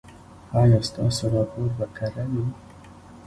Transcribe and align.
ایا 0.61 0.79
ستاسو 0.89 1.23
راپور 1.33 1.69
به 1.77 1.85
کره 1.97 2.25
وي؟ 2.31 2.45